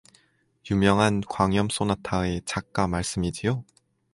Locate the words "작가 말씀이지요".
2.45-3.63